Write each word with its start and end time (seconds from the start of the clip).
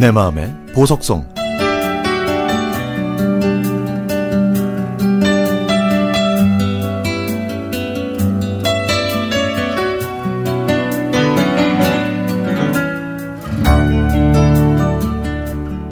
내 0.00 0.10
마음의 0.10 0.50
보석성 0.72 1.26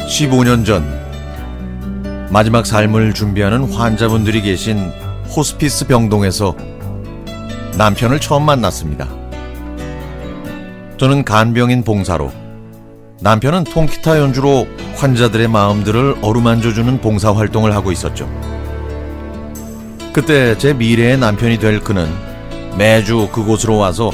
15년 0.06 0.64
전 0.64 0.82
마지막 2.30 2.64
삶을 2.64 3.12
준비하는 3.12 3.70
환자분들이 3.70 4.40
계신 4.40 4.90
호스피스 5.36 5.86
병동에서 5.86 6.56
남편을 7.76 8.20
처음 8.20 8.44
만났습니다. 8.44 9.06
저는 10.96 11.24
간병인 11.24 11.84
봉사로 11.84 12.47
남편은 13.20 13.64
통기타 13.64 14.20
연주로 14.20 14.68
환자들의 14.94 15.48
마음들을 15.48 16.18
어루만져주는 16.22 17.00
봉사 17.00 17.32
활동을 17.32 17.74
하고 17.74 17.90
있었죠. 17.90 18.30
그때 20.12 20.56
제 20.56 20.72
미래의 20.72 21.18
남편이 21.18 21.58
될 21.58 21.80
그는 21.80 22.08
매주 22.76 23.28
그곳으로 23.32 23.76
와서 23.76 24.12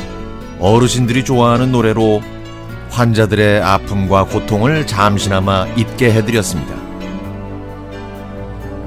어르신들이 0.59 1.25
좋아하는 1.25 1.71
노래로 1.71 2.23
환자들의 2.91 3.61
아픔과 3.63 4.25
고통을 4.25 4.87
잠시나마 4.87 5.67
잊게 5.77 6.11
해드렸습니다. 6.13 6.75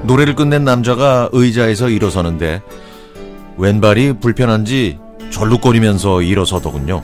노래를 0.02 0.34
끝낸 0.34 0.64
남자가 0.64 1.28
의자에서 1.30 1.90
일어서는데 1.90 2.62
왼발이 3.56 4.14
불편한지 4.14 4.98
절룩거리면서 5.30 6.22
일어서더군요. 6.22 7.02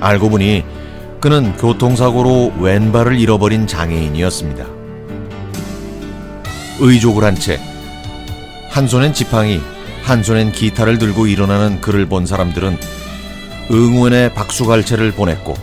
알고 0.00 0.30
보니 0.30 0.64
그는 1.20 1.56
교통사고로 1.56 2.52
왼발을 2.60 3.18
잃어버린 3.18 3.66
장애인이었습니다. 3.66 4.64
의족을 6.78 7.24
한 7.24 7.34
채, 7.34 7.58
한 8.70 8.86
손엔 8.86 9.12
지팡이, 9.12 9.60
한 10.04 10.22
손엔 10.22 10.52
기타를 10.52 10.98
들고 10.98 11.26
일어나는 11.26 11.80
그를 11.80 12.06
본 12.06 12.24
사람들은 12.24 12.78
응원의 13.70 14.34
박수갈채를 14.34 15.12
보냈고, 15.12 15.54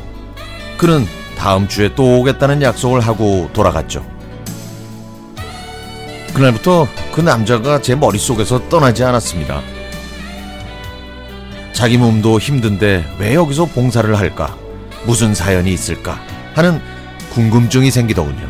그는 0.78 1.06
다음 1.38 1.70
주에 1.70 1.96
또 1.96 2.20
오겠다는 2.20 2.62
약속을 2.62 3.00
하고 3.00 3.50
돌아갔죠. 3.54 4.06
그날부터 6.34 6.86
그 7.14 7.22
남자가 7.22 7.82
제 7.82 7.96
머릿속에서 7.96 8.68
떠나지 8.68 9.06
않았습니다. 9.06 9.62
자기 11.72 11.98
몸도 11.98 12.40
힘든데 12.40 13.16
왜 13.20 13.36
여기서 13.36 13.66
봉사를 13.66 14.14
할까? 14.18 14.65
무슨 15.06 15.34
사연이 15.34 15.74
있을까? 15.74 16.20
하는 16.54 16.82
궁금증이 17.34 17.92
생기더군요. 17.92 18.48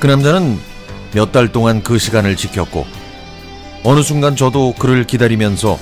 그 0.00 0.06
남자는 0.06 0.58
몇 1.14 1.30
달 1.32 1.52
동안 1.52 1.82
그 1.82 1.98
시간을 1.98 2.36
지켰고, 2.36 2.86
어느 3.84 4.02
순간 4.02 4.36
저도 4.36 4.74
그를 4.78 5.04
기다리면서 5.04 5.78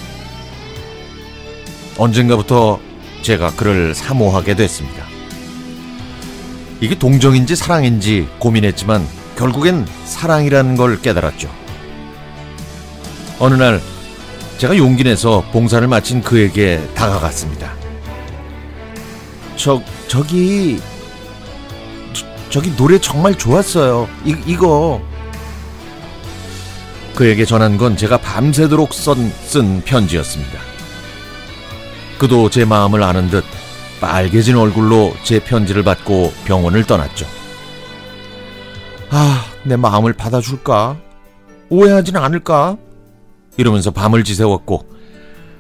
언젠가부터 1.96 2.80
제가 3.22 3.52
그를 3.52 3.94
사모하게 3.94 4.54
됐습니다. 4.56 5.04
이게 6.80 6.98
동정인지 6.98 7.56
사랑인지 7.56 8.26
고민했지만 8.38 9.06
결국엔 9.36 9.86
사랑이라는 10.06 10.76
걸 10.76 11.00
깨달았죠. 11.00 11.50
어느 13.38 13.54
날 13.54 13.80
제가 14.58 14.76
용기 14.76 15.04
내서 15.04 15.44
봉사를 15.52 15.86
마친 15.88 16.22
그에게 16.22 16.80
다가갔습니다. 16.94 17.79
저 19.62 19.82
저기 20.08 20.80
저, 22.48 22.60
기 22.62 22.74
노래 22.76 22.98
정말 22.98 23.36
좋았어요. 23.36 24.08
이, 24.24 24.34
이거 24.46 25.02
그에게 27.14 27.44
전한 27.44 27.76
건 27.76 27.96
제가 27.96 28.16
밤새도록 28.16 28.94
쓴, 28.94 29.30
쓴 29.30 29.82
편지였습니다. 29.82 30.58
그도 32.18 32.48
제 32.48 32.64
마음을 32.64 33.02
아는 33.02 33.28
듯 33.28 33.44
빨개진 34.00 34.56
얼굴로 34.56 35.14
제 35.24 35.38
편지를 35.38 35.82
받고 35.82 36.32
병원을 36.46 36.84
떠났죠. 36.86 37.26
아, 39.10 39.44
내 39.64 39.76
마음을 39.76 40.14
받아줄까? 40.14 40.96
오해하지는 41.68 42.20
않을까? 42.22 42.78
이러면서 43.58 43.90
밤을 43.90 44.24
지새웠고, 44.24 44.86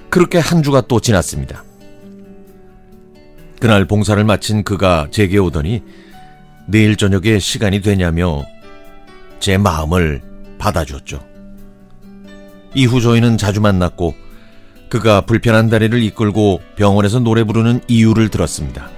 그렇게 0.08 0.38
한 0.38 0.62
주가 0.62 0.80
또 0.80 1.00
지났습니다. 1.00 1.64
그날 3.60 3.84
봉사를 3.84 4.22
마친 4.24 4.64
그가 4.64 5.06
제게 5.10 5.38
오더니 5.38 5.82
내일 6.66 6.96
저녁에 6.96 7.38
시간이 7.38 7.82
되냐며 7.82 8.44
제 9.38 9.58
마음을 9.58 10.22
받아줬죠. 10.58 11.20
이후 12.74 13.00
저희는 13.00 13.36
자주 13.36 13.60
만났고 13.60 14.14
그가 14.88 15.20
불편한 15.22 15.68
다리를 15.68 16.02
이끌고 16.02 16.60
병원에서 16.76 17.20
노래 17.20 17.44
부르는 17.44 17.80
이유를 17.86 18.28
들었습니다. 18.28 18.88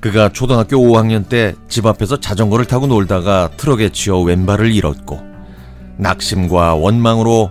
그가 0.00 0.30
초등학교 0.30 0.76
5학년 0.76 1.28
때 1.28 1.54
집 1.68 1.86
앞에서 1.86 2.20
자전거를 2.20 2.66
타고 2.66 2.86
놀다가 2.86 3.50
트럭에 3.56 3.90
치여 3.90 4.20
왼발을 4.20 4.72
잃었고 4.74 5.20
낙심과 5.96 6.74
원망으로 6.74 7.50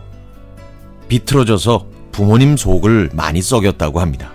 비틀어져서 1.08 1.88
부모님 2.12 2.56
속을 2.58 3.10
많이 3.14 3.42
썩였다고 3.42 4.00
합니다. 4.00 4.32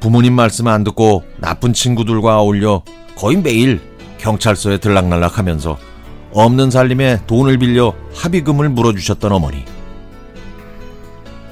부모님 0.00 0.34
말씀 0.34 0.66
안 0.68 0.84
듣고 0.84 1.24
나쁜 1.38 1.72
친구들과 1.72 2.40
어울려 2.40 2.82
거의 3.16 3.36
매일 3.36 3.80
경찰서에 4.18 4.78
들락날락 4.78 5.38
하면서 5.38 5.78
없는 6.32 6.70
살림에 6.70 7.20
돈을 7.26 7.58
빌려 7.58 7.94
합의금을 8.14 8.68
물어주셨던 8.68 9.32
어머니. 9.32 9.64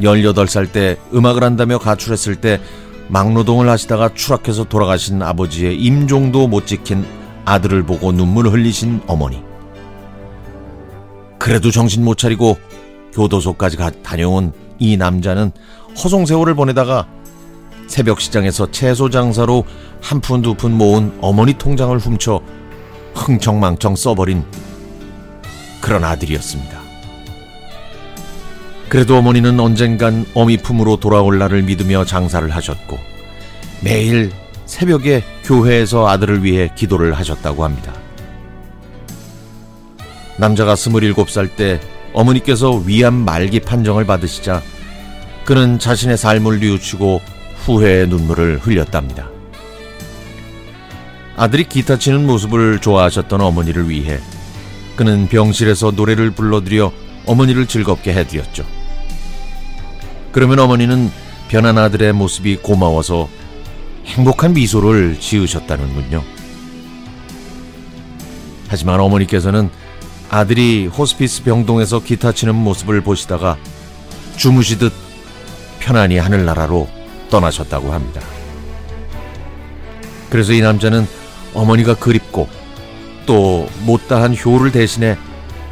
18살 0.01 0.73
때 0.73 0.99
음악을 1.15 1.43
한다며 1.43 1.79
가출했을 1.79 2.37
때 2.37 2.61
막노동을 3.09 3.69
하시다가 3.69 4.15
추락해서 4.15 4.65
돌아가신 4.65 5.23
아버지의 5.23 5.79
임종도 5.79 6.49
못 6.49 6.67
지킨 6.67 7.05
아들을 7.45 7.85
보고 7.85 8.13
눈물 8.13 8.49
흘리신 8.49 9.03
어머니. 9.07 9.43
그래도 11.39 11.71
정신 11.71 12.05
못 12.05 12.17
차리고 12.17 12.59
교도소까지 13.13 13.77
가, 13.77 13.91
다녀온 14.03 14.53
이 14.79 14.97
남자는 14.97 15.53
허송세월을 16.03 16.55
보내다가 16.55 17.07
새벽 17.87 18.21
시장에서 18.21 18.71
채소 18.71 19.11
장사로 19.11 19.65
한 20.01 20.21
푼 20.21 20.43
두 20.43 20.55
푼 20.55 20.73
모은 20.73 21.17
어머니 21.21 21.55
통장을 21.55 21.97
훔쳐 21.99 22.41
흥청망청 23.15 23.97
써버린 23.97 24.45
그런 25.81 26.05
아들이었습니다. 26.05 26.83
그래도 28.89 29.17
어머니는 29.17 29.59
언젠간 29.59 30.27
어미 30.35 30.59
품으로 30.59 30.97
돌아올 30.99 31.39
날을 31.39 31.63
믿으며 31.63 32.05
장사를 32.05 32.49
하셨고 32.51 32.99
매일 33.83 34.31
새벽에 34.67 35.23
교회에서 35.45 36.09
아들을 36.09 36.43
위해 36.45 36.71
기도를 36.75 37.15
하셨다고 37.15 37.65
합니다. 37.65 37.93
남자가 40.39 40.75
스물일곱 40.77 41.31
살때 41.31 41.81
어머니께서 42.13 42.73
위암 42.73 43.15
말기 43.15 43.61
판정을 43.61 44.05
받으시자 44.05 44.63
그는 45.45 45.79
자신의 45.79 46.17
삶을 46.17 46.61
뉘우치고 46.61 47.21
후회의 47.65 48.07
눈물을 48.09 48.59
흘렸답니다. 48.59 49.31
아들이 51.37 51.65
기타 51.65 51.99
치는 51.99 52.27
모습을 52.27 52.81
좋아하셨던 52.81 53.41
어머니를 53.41 53.89
위해 53.89 54.21
그는 54.97 55.27
병실에서 55.29 55.93
노래를 55.93 56.31
불러드려 56.31 56.93
어머니를 57.27 57.67
즐겁게 57.67 58.13
해드렸죠. 58.13 58.65
그러면 60.31 60.59
어머니는 60.59 61.11
변한 61.49 61.79
아들의 61.79 62.13
모습이 62.13 62.57
고마워서 62.57 63.29
행복한 64.05 64.53
미소를 64.53 65.19
지으셨다는군요. 65.19 66.23
하지만 68.69 69.01
어머니께서는 69.01 69.71
아들이 70.29 70.87
호스피스 70.87 71.45
병동에서 71.45 72.01
기타 72.01 72.33
치는 72.33 72.55
모습을 72.55 73.01
보시다가 73.01 73.57
주무시듯 74.37 74.93
편안히 75.81 76.19
하늘나라로 76.19 77.04
떠나셨다고 77.31 77.93
합니다. 77.93 78.21
그래서 80.31 80.53
이 80.53 80.61
남자는 80.61 81.07
어머니가 81.55 81.95
그립고 81.95 82.49
또 83.27 83.69
못다한 83.81 84.37
효를 84.37 84.73
대신해 84.73 85.17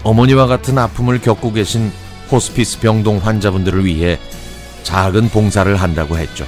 어머니와 0.04 0.46
같은 0.46 0.78
아픔을 0.78 1.20
겪고 1.20 1.52
계신 1.52 1.92
호스피스 2.30 2.80
병동 2.80 3.18
환자분들을 3.18 3.84
위해 3.84 4.18
작은 4.82 5.28
봉사를 5.28 5.74
한다고 5.76 6.16
했죠. 6.16 6.46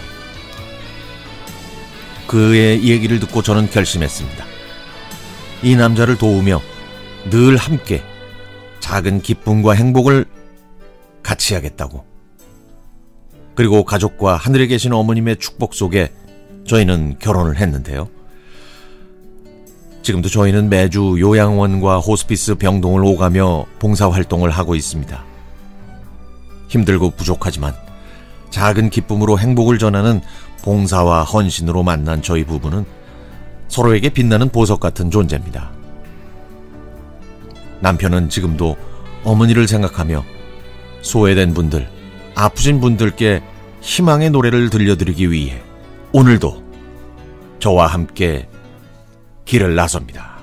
그의 2.27 2.85
얘기를 2.85 3.21
듣고 3.21 3.43
저는 3.43 3.71
결심했습니다. 3.71 4.45
이 5.63 5.77
남자를 5.77 6.17
도우며 6.17 6.61
늘 7.31 7.57
함께 7.57 8.03
작은 8.81 9.23
기쁨과 9.23 9.73
행복을 9.73 10.27
같이 11.23 11.55
하겠다고. 11.55 12.14
그리고 13.55 13.85
가족과 13.85 14.37
하늘에 14.37 14.67
계신 14.67 14.93
어머님의 14.93 15.37
축복 15.37 15.75
속에 15.75 16.13
저희는 16.67 17.19
결혼을 17.19 17.57
했는데요. 17.57 18.09
지금도 20.03 20.29
저희는 20.29 20.69
매주 20.69 21.17
요양원과 21.19 21.99
호스피스 21.99 22.57
병동을 22.57 23.05
오가며 23.05 23.65
봉사활동을 23.79 24.51
하고 24.51 24.75
있습니다. 24.75 25.25
힘들고 26.69 27.11
부족하지만 27.11 27.75
작은 28.51 28.91
기쁨으로 28.91 29.39
행복을 29.39 29.79
전하는 29.79 30.21
봉사와 30.63 31.23
헌신으로 31.25 31.83
만난 31.83 32.23
저희 32.23 32.45
부부는 32.45 32.85
서로에게 33.69 34.11
빛나는 34.11 34.51
보석 34.51 34.81
같은 34.81 35.11
존재입니다. 35.11 35.71
남편은 37.81 38.29
지금도 38.29 38.77
어머니를 39.25 39.69
생각하며 39.69 40.25
소외된 41.03 41.55
분들, 41.55 41.89
아프신 42.35 42.81
분들께 42.81 43.43
희망의 43.81 44.31
노래를 44.31 44.71
들려드리기 44.71 45.31
위해 45.31 45.63
오늘도 46.13 46.63
저와 47.59 47.87
함께 47.87 48.49
길을 49.45 49.75
나섭니다. 49.75 50.34